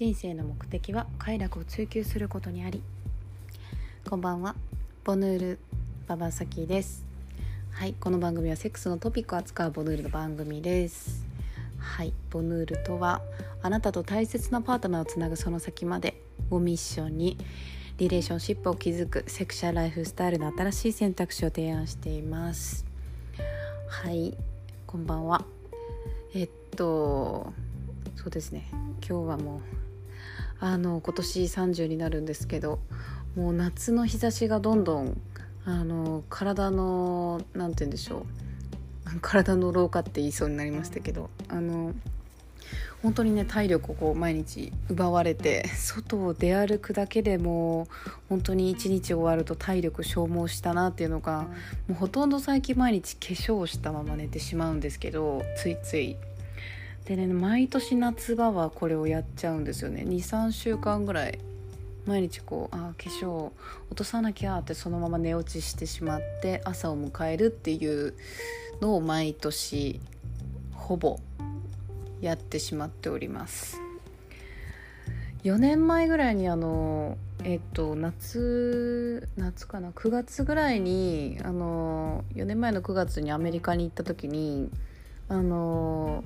[0.00, 2.82] 人生の目的は快楽を追求することにあり
[4.08, 4.54] こんばんは
[5.04, 5.58] ボヌール
[6.06, 7.04] ババサキです。
[7.70, 11.26] はいこの番組はセックスのトピックを扱うボヌールの番組です。
[11.76, 13.20] はいボヌールとは
[13.60, 16.18] あなたと大切なパートナーをつなぐその先まで
[16.50, 17.36] をミッションに
[17.98, 22.86] リレーションシップを築くセクシャルライフスタイルの新しい選択肢を提案しています。
[23.86, 24.34] はい
[24.86, 25.44] こんばんは。
[26.32, 27.52] えっと
[28.16, 28.66] そうですね。
[29.06, 29.89] 今日はもう
[30.60, 32.78] あの今年30になるんですけど
[33.34, 35.20] もう夏の日差しがどんどん
[35.64, 41.94] あの体の何て言うんでしょう体の老化って言いそうになりましたけどあの
[43.02, 47.88] 本当にね体力をこう毎日奪われて外を出歩くだけでも
[48.28, 51.48] 本当に一日終わると体力消耗したなっていうのがも
[51.90, 56.16] うほとんど最近毎日化粧をしたまま寝てしまうんですけどついつい。
[57.04, 60.04] でね毎年夏場はこれをやっちゃうんですよね。
[60.06, 61.38] 23週間ぐらい
[62.06, 63.52] 毎日こうあ化粧
[63.90, 68.14] 落とさなきゃってそのまま寝落ちしてしまって朝を迎えるっていう
[68.80, 70.00] のを毎年
[70.72, 71.18] ほぼ
[72.20, 73.80] やってしまっております。
[75.44, 84.70] 4年前ぐらいにあのえっと夏夏かな？9月ぐらいにあの4年前の9月にアメリカに行った時に
[85.28, 86.24] あの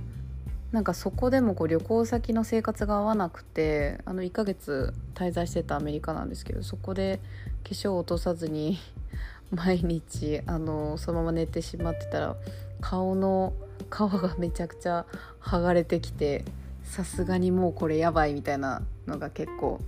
[0.74, 7.20] なんかそこでもこう旅行先の生活が合わなくてあの1ヶ月滞在してたアメリカなんですけどそこで
[7.62, 8.80] 化粧を落とさずに
[9.54, 12.36] 毎日あのそのまま寝てしまってたら
[12.80, 13.52] 顔の
[13.88, 15.06] 皮がめちゃくちゃ
[15.40, 16.44] 剥がれてきて
[16.82, 19.78] さすがにもうこれやばいみたいなのが結構、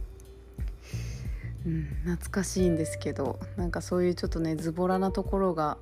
[1.67, 5.79] うん、懐かしいんですけどなんかそういうちょっとねズボラなところが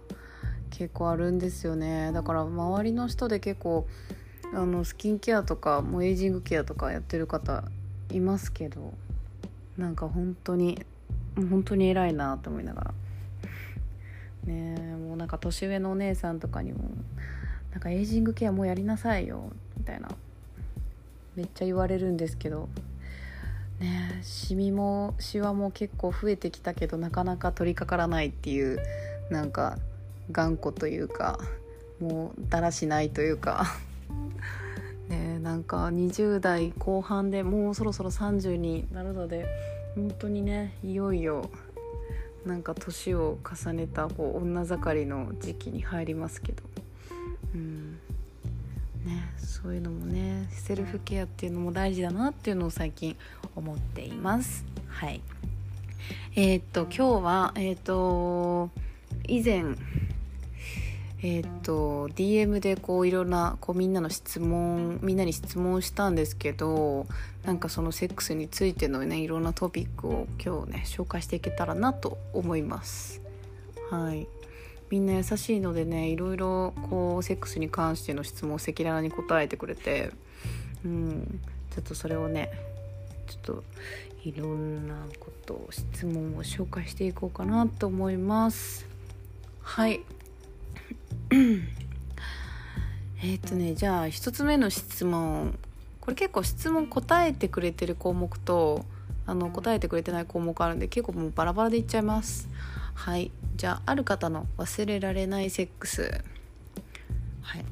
[0.71, 2.11] 結構あるんですよね。
[2.13, 3.87] だから周りの人で結構
[4.55, 7.65] あのスキンケアとかもエイジングケアとかやってる方
[8.11, 8.95] いますけど
[9.77, 10.81] なんか本当に
[11.35, 12.95] 本当に偉いなと思いながら。
[14.45, 16.91] ねもうなんか年上のお姉さんとかにも
[17.73, 20.09] なんかエイジングケアもうやりなさいよみたいな
[21.35, 22.69] めっちゃ言われるんですけど
[23.81, 28.81] ねシミもシワも結構増えてきたけどなかなか取りかからないっていう
[29.31, 29.79] なんか
[30.31, 31.39] 頑固というか
[32.01, 33.65] もうだらしないというか。
[35.09, 39.47] ねなんか20代後半でもうそろそろ30になるので
[39.95, 41.51] 本当にねいよいよ
[42.45, 46.63] なんか年を重ねたこう女盛りの時期に入りますけど。
[47.55, 47.99] うん。
[49.05, 53.17] ねそういうのもねセルフケアっていうのも大事だなっていうのを最近
[53.55, 54.65] 思っています。
[54.89, 55.23] はい。
[56.37, 58.71] えー、っと今日はえー、っと
[59.27, 59.65] 以前
[61.27, 67.07] えー、っと DM でこういろんなこうみんなの質問みんなに質問したんですけど
[67.45, 73.23] なんかそのセックスについてのねいろんなトピックを今日ね紹介していけたらなと思います。
[73.91, 74.29] はい。
[74.91, 80.11] みんな優しいのでねいろいろこうセックスに関しての質問を赤裸々に答えてくれて
[80.85, 81.41] うん。
[81.75, 82.51] ちょっとそれをね
[83.29, 83.65] ちょっと
[84.25, 88.87] いろんなこと質問を紹介していこうかなと思います。
[89.63, 90.03] はい。
[93.27, 95.59] えっとねじゃあ1つ目の質問。
[96.03, 98.85] これ結構質問答えてくれてる項目と
[99.25, 102.51] あの答えてくれてない項目あるんで結構もうバラバラでいっちゃいます。
[102.93, 103.31] はい。
[103.57, 106.23] じゃあある方の忘れられないセックス。
[107.41, 107.65] はい。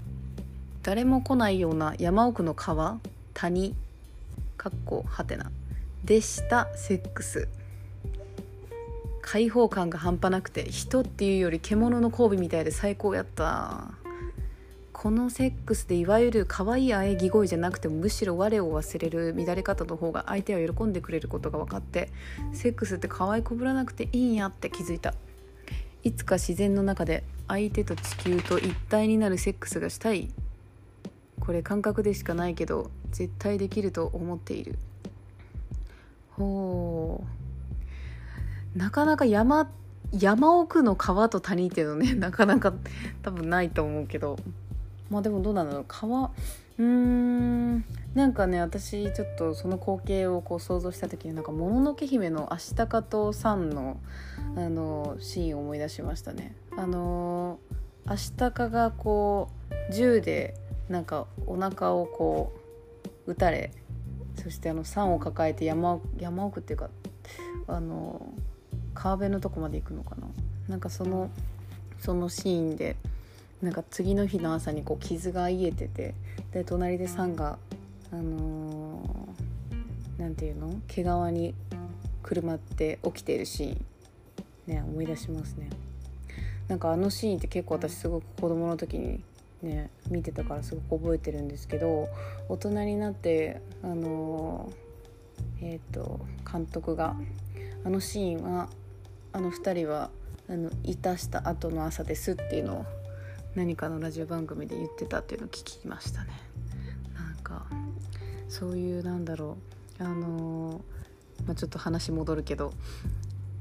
[0.83, 2.99] 誰も来ないような山奥の川
[3.35, 3.75] 谷
[4.57, 5.51] かっこはてな。
[6.03, 7.47] でしたセックス。
[9.21, 14.02] 開放感が半端なくて人っていうより獣の交尾みたいで最高やった。
[15.03, 22.09] このセックスでいわゆる可愛い喘ぎ声じゃなくてもむしろ我を忘れる乱れ方の方が相手は喜んでくれることが分かって
[22.53, 25.15] セックスって可愛いこぶらなくていいんやって気づいた。
[26.05, 30.29] いつか自然の中で相手と地球と一体になるセックスがしたい。
[31.41, 34.79] これ感覚でしかないけど絶対できると思っている。
[36.37, 37.25] ほ
[38.77, 38.79] う。
[38.79, 39.69] なかなか山
[40.13, 42.73] 山奥の川と谷っていうのね なかなか
[43.23, 44.37] 多分ないと思うけど。
[45.13, 46.31] まあでもどうなんだろう川
[46.79, 54.01] うーんなんかね私ちょっとその光景をこう想像した時になんか「もののけ姫」のアシタカとサンの
[54.57, 56.57] あのシーンを思い出しましたね。
[56.77, 57.59] あの
[58.07, 60.55] アシタカがこう銃で
[60.89, 62.53] なんかお腹をこ
[63.27, 63.71] う撃たれ
[64.43, 66.89] そしてあのサンを抱えて山山奥っていうか
[67.69, 68.27] あの
[68.95, 70.27] 川辺のとこまで行くのかな
[70.69, 71.31] なんかその
[71.99, 72.97] そのシーンで
[73.63, 76.15] なんか次の日の朝にこう傷が癒えてて
[76.53, 77.59] で隣でサンが、
[78.13, 80.81] あのー、なんていうの？
[80.89, 81.55] 毛皮に
[82.23, 83.87] 車って起きているシーン。
[84.67, 85.71] ね思い出しますね。
[86.69, 89.23] なんかあのシーンって結構私すごく子供の時に
[89.63, 92.09] ね見てたからすごく覚えてるんですけど
[92.49, 94.73] 大人になってあの
[95.61, 96.21] えっ、ー、と
[96.51, 97.17] 監督が
[97.85, 98.69] あのシーンは
[99.33, 100.11] あの2人は
[100.49, 102.87] あのいたした後の朝ですっていうのを
[103.55, 106.31] 何かのラジオ番組で言ってたっていうのを聞きましたね。
[107.15, 107.67] なんか
[108.49, 109.59] そういうなんだろ
[110.01, 110.05] う。
[110.05, 110.81] あの
[111.47, 112.73] まあ、ちょっと話戻るけど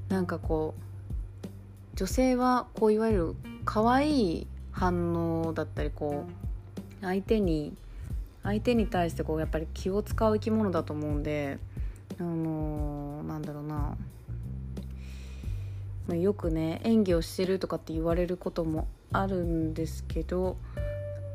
[0.09, 3.35] なんかこう女性はこういわゆる
[3.65, 7.73] 可愛い反応だったりこう相手に
[8.43, 11.59] 相手に対してこうやっぱり気を使う生き物だと思うんで
[12.19, 13.97] あのー、なんだろうな。
[16.07, 20.57] まあ、よくね演技をしてるとかって言われることもあるんですけど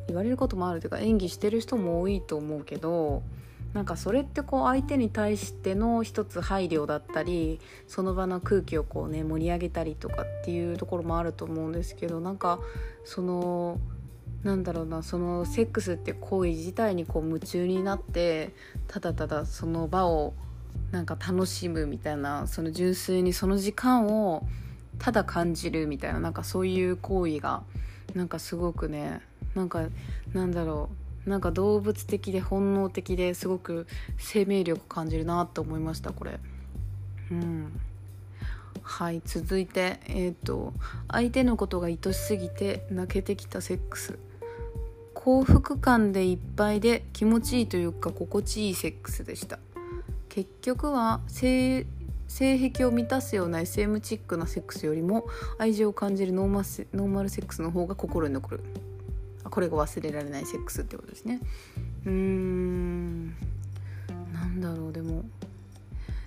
[0.07, 3.23] 言われることもあるというか演技してる人も多いと思うけど
[3.75, 12.59] なんかそれってこう相手に対しての一つ配慮だったりその場の空気をこうね盛り上げたりとかっていうところもあると思うんですけどなんか
[13.05, 13.79] その
[14.45, 18.55] なんだろうなそのセックスって行為自体にこう夢中になって
[18.87, 20.35] ただただその場を
[20.91, 24.47] なんか楽しむみたいなその純粋にその時間を
[24.99, 27.63] ただ感じるみたいななんかそういう行為が
[28.15, 29.21] なんかすごくね
[29.55, 29.87] なんか
[30.33, 30.91] なんだろ
[31.27, 36.39] うなんか動物的で本能的ですごく生命力感じるなと思いましたこれ。
[37.31, 37.81] うん。
[38.83, 40.73] はい続いてえっ、ー、と
[41.11, 44.19] 相手のことが愛しすぎて泣けてきたセックス。
[45.15, 49.59] 幸福感でいっぱいで気持ちいいというか心地いいセックスでした。
[50.29, 51.87] 結局は性
[52.29, 55.27] 性癖を満たすような SM チックなセックスよりも
[55.59, 58.61] 愛情を感じるノーマスノーマルセックスの方が心に残る。
[59.49, 61.41] これが忘れられないセックスってことですね。
[62.05, 63.29] うーん。
[64.33, 64.93] なんだろう。
[64.93, 65.25] でも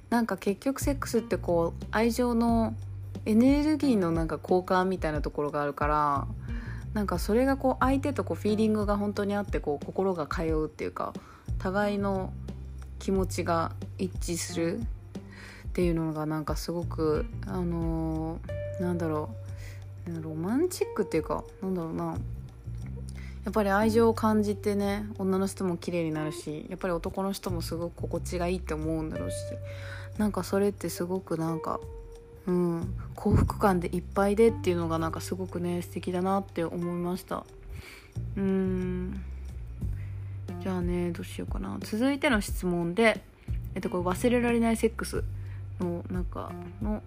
[0.10, 2.74] なんか結局セックスってこう愛情の
[3.26, 6.28] エネルギーのなんか交換みたいなところがあるから
[6.94, 11.14] なんかそれがこう相手とこうフィーリングが本当にあってこう心が通うっていうか
[11.60, 12.34] 互いの
[12.98, 14.82] 気持ちが一致する
[15.70, 19.30] っていうのがなんかすごくあのー、なんだろ
[20.08, 22.18] うロマンチックっていうかなんだろうな。
[23.46, 29.38] やっぱり愛情を感じてね女の人も綺麗になるしやっぱり男の人もすごく心地がいいって思うんだろうし
[30.18, 31.80] なんかそれってすごくなんか
[32.46, 37.46] うん幸福感でいっぱいでっていうのがなんかすごくね素敵だなって思いました。
[38.36, 39.22] うん。
[40.62, 41.78] じゃあねどうしようかな。
[41.82, 43.22] 続いての質問で、
[43.76, 45.24] えっと、これ忘れられないセックス。
[45.80, 47.02] の中の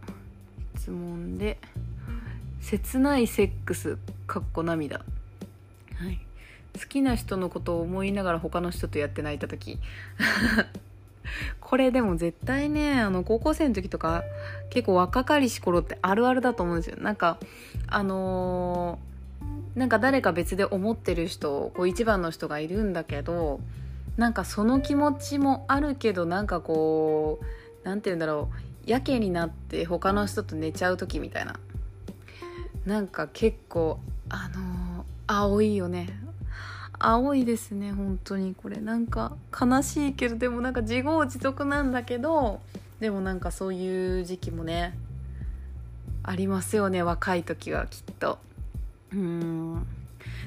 [0.76, 1.58] 質問で
[2.60, 4.98] 切ないセックスかっこ涙。
[4.98, 5.04] は
[6.08, 6.18] い。
[6.80, 9.78] 好きな人のことを思いながら他の人とやって泣いた時。
[11.60, 14.22] これでも絶対ねあの高校生の時とか
[14.70, 16.96] 結構若かりし頃ってあるあるだと思うんですよ。
[17.00, 17.38] なんか
[17.86, 19.12] あのー
[19.74, 23.60] なんか誰か別で思ってる人こう一番の人がいるんだけど
[24.16, 27.44] なんかその気持ちもあるけどなんかこう
[27.84, 28.50] 何て言うんだろ
[28.86, 28.90] う。
[28.90, 31.58] やけになって他の人と寝ちゃう時みたいな。
[32.84, 36.08] なんか結構あのー、青いよね。
[36.98, 38.78] 青いですね本当にこれ。
[38.78, 42.60] なんか悲しいけどでもなんか自業自得なんだけど
[43.00, 44.96] でもなんかそういう時期もね
[46.22, 48.38] ありますよね若い時はきっと。
[49.12, 49.86] うん。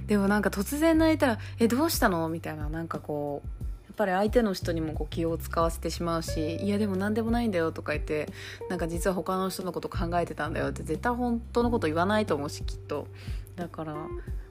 [0.07, 2.69] でもなんか突然泣いたら「えどうしたの?」みたいな。
[2.69, 3.65] なんかこう
[3.95, 8.29] ぱり相手の人にもこう気を使わせてしまうし「いやでも何でもないんだよ」とか言って
[8.69, 13.07] なんか実は他の人のこと考えてたんだよって絶対本当のこと言わないと思うしきっと。
[13.55, 13.95] だから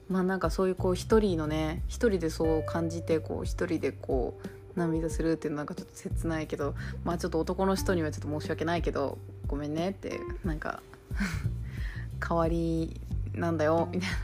[0.09, 10.81] まあなんかそういうこう一人のね一人でそう感じてこう一人でこう涙するっていうのなんかちょっと切ないけどまあちょっと男の人にはちょっと申し訳ないけどごめんねってなんか
[12.19, 12.99] 代わり
[13.33, 14.15] なんだよみたいな。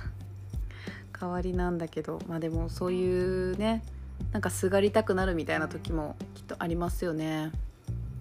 [1.20, 3.84] 代わりなんだけどまあでもそういうね
[4.32, 7.52] なんかすがりたくなるみたいな時もきっとありますよね。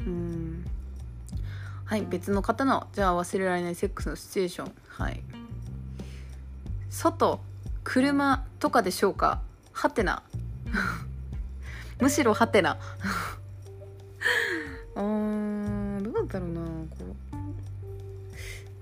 [0.00, 0.64] うん。
[1.84, 4.72] はい別の方のじゃあ忘れられないセックスのシチュエーション。
[4.88, 5.22] はい。
[6.88, 7.40] 外
[7.84, 9.40] 車とかでしょうか？
[9.72, 10.22] はてな。
[12.00, 12.78] むしろはてな。
[14.96, 16.66] うんどうだったろうなこ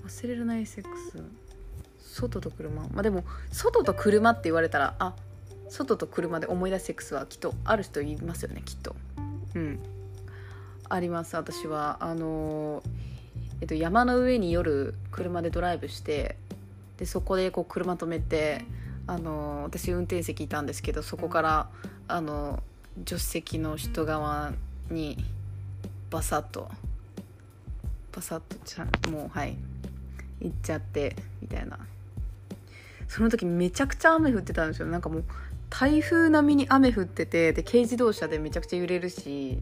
[0.05, 0.07] う。
[0.07, 1.23] 忘れられないセックス。
[2.01, 2.83] 外と車。
[2.89, 5.15] まあでも外と車って言われたらあ
[5.69, 8.97] 外と車で思い出すセックスはきっとある人いますよねきっと。
[9.55, 9.79] うん。
[10.89, 11.99] あります私は。
[12.01, 12.83] あの
[13.61, 16.37] えっと山の上に夜車でドライブして
[16.97, 18.65] でそこでこう車止めて
[19.07, 21.71] あの私運転席いたんですけどそこから
[22.09, 22.63] あの
[22.99, 24.53] 助手席の人側
[24.91, 25.19] に
[26.11, 26.69] バサッと
[28.13, 29.57] バサッとちゃもうはい。
[30.41, 31.79] 行っちゃってみたいな。
[33.09, 34.87] その時めちゃくちゃ雨降ってたんですよ。
[34.87, 35.25] なんかもう
[35.71, 39.59] 台風並みに雨降っててで軽自動車でめちゃくちゃ揺れるし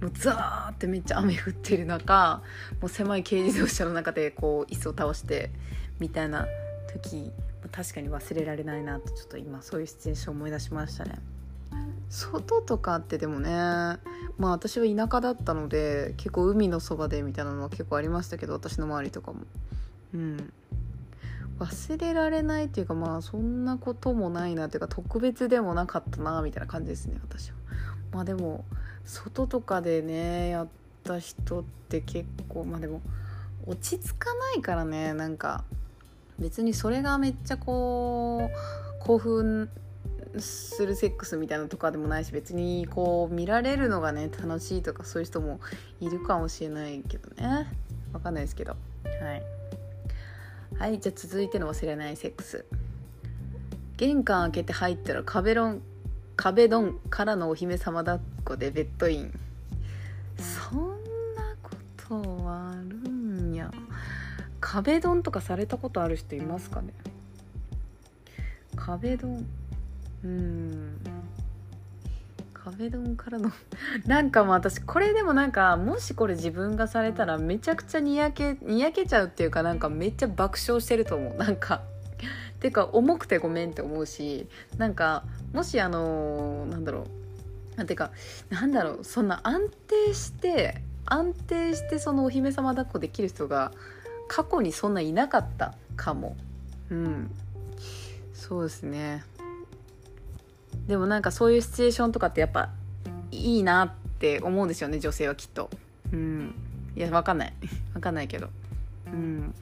[0.00, 2.42] もうザーってめっちゃ雨降ってる中
[2.80, 5.50] もう狭い軽自動車の中でこう椅子を倒して
[5.98, 6.46] みたいな
[6.92, 7.32] 時
[7.72, 11.16] 確かに忘れられないなとちょっと今そういうシチュエーション思い出しましたね。
[12.08, 13.98] 外とかってでもねま
[14.48, 19.40] あ私は田舎だったので結構海のそばでみたいなのは結構ありましたけど私の周りとかも
[20.14, 20.52] うん
[21.58, 27.54] 忘れられないっていうかまあそんなこともないなっていうか特別でもなかったなみたいな感じですね私は
[28.12, 28.64] まあでも
[29.04, 30.68] 外とかでねやっ
[31.04, 33.00] た人って結構まあでも
[33.66, 35.64] 落ち着かないからねなんか
[36.38, 39.70] 別にそれがめっちゃこう興奮
[40.38, 45.60] するセックスみたいなとかでもないし別にこう見られるのがね楽しいとかそういう人も
[46.00, 47.72] いるかもしれないけどね。
[48.12, 48.72] わかんないですけど。
[49.20, 49.55] はい。
[50.78, 52.66] はいじゃあ続いての忘れないセックス。
[53.96, 55.80] 玄関開けて入ったら壁ドン
[56.36, 59.32] 壁ドンからのお姫様抱っこでベッドイン。
[60.38, 60.88] そん
[61.34, 63.70] なことあるんや。
[64.60, 66.92] 壁ドンとかされたことある人いますかね？
[68.76, 69.46] 壁ドン。
[70.24, 71.00] うん。
[72.72, 73.52] 壁ドンからの
[74.06, 81.34] なんかもう私これでもなんかもしこれ自分がされたらめちゃくちゃにやけにやけちゃうっていうかなんかめっちゃ爆笑してると思う。
[81.38, 81.82] なんか。
[82.58, 87.06] ていうか重くてごめんって思うしなんかもしあのなんだろ
[87.78, 87.84] う。
[87.84, 88.10] てか
[88.48, 89.04] なんだろう。
[89.04, 93.72] そんな安定して安定してそのお姫様抱っこできる人が
[94.28, 96.36] 過去にそんないなかったかも。
[96.90, 97.30] うん。
[98.32, 99.24] そうですね
[100.86, 102.70] でもなんかそういうシチュエーションとかってやっぱ
[103.32, 105.68] いいなって思うんですよね女性はきっと。
[106.12, 106.54] うん。
[106.94, 107.52] いやわかんない。
[107.94, 108.48] わかんないけど。
[109.06, 109.54] うん。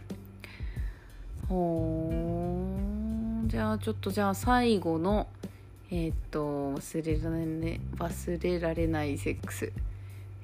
[1.49, 5.29] ほーじゃあちょっとじゃあ最後の
[5.91, 9.73] えっ、と忘れられない忘れられないセックス。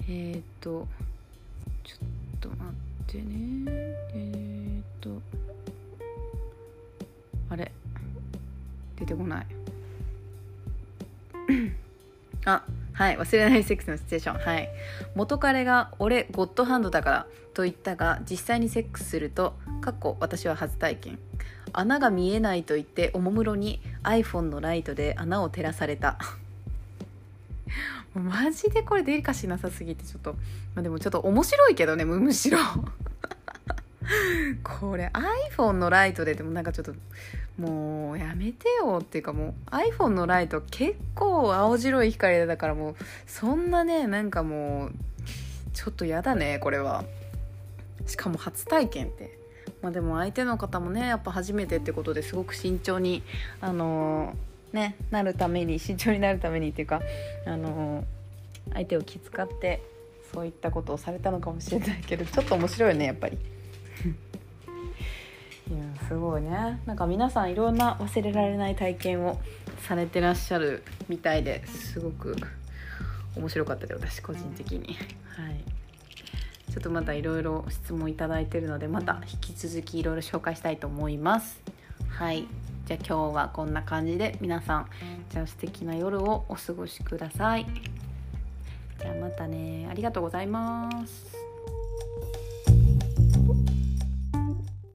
[0.07, 0.87] えっ、と
[1.83, 1.99] ちょっ
[2.39, 3.65] と待ってね。
[4.13, 5.21] えっ、と
[7.49, 7.71] あれ？
[8.97, 9.60] 出てこない。
[12.45, 13.17] あはい。
[13.17, 14.39] 忘れないセックスのシチュエーション。
[14.39, 14.69] はい。
[15.15, 21.19] 元彼が「俺ゴッドハンドだから」と言ったが実際にセックスするとかっこ私は初体験。
[21.73, 26.17] 穴が見えないと言っておもむろに iPhone のライトで穴を照らされた。
[28.13, 30.33] マジでこれデリカシーなさすぎてちょっと、
[30.75, 32.57] まあ、でもちょっと面白いけどねむしろ。
[34.63, 35.11] これ
[35.53, 36.93] iPhone のライトででもなんかちょっと
[37.57, 42.95] もうやめてよっていうかもう iPhone のライト結構青白い光だからもう
[43.27, 44.91] そんなねなんかもう
[45.73, 47.05] ちょっとやだねこれは
[48.05, 49.37] しかも初体験って
[49.81, 53.23] まあでも相手の方もねやっぱ初めてってことですごく慎重に
[53.61, 57.01] あのー、ねなるために慎重になるためにっていうか
[57.45, 59.81] あのー、相手を気遣って
[60.33, 63.37] そういったことをされたのかもしれないけどちょっと面白いよねやっぱり。
[65.69, 66.81] いやすごいね。
[66.85, 69.39] なんか皆さんいろんな忘れられない体験を
[69.79, 72.35] されてらっしゃるみたいですごく
[73.35, 74.97] 面白かったで私個人的に。
[75.35, 75.63] はい。
[76.71, 81.61] ちょっとまたいろいろ質問いただいてるのでまた引き続きいろいろ紹介したいと思います。
[82.09, 82.47] はい。
[82.85, 84.87] じゃあ今日はこんな感じで皆さん
[85.29, 87.65] じゃあ素敵な夜をお過ごしください。
[88.99, 89.87] じゃあまたね。
[89.89, 91.31] ありがとうございます。